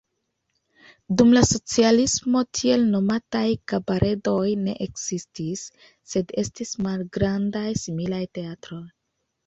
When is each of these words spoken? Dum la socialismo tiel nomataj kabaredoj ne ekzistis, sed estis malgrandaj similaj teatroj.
Dum 1.19 1.35
la 1.37 1.43
socialismo 1.49 2.41
tiel 2.61 2.87
nomataj 2.95 3.43
kabaredoj 3.73 4.43
ne 4.65 4.77
ekzistis, 4.89 5.69
sed 6.15 6.37
estis 6.47 6.77
malgrandaj 6.89 7.67
similaj 7.87 8.29
teatroj. 8.41 8.87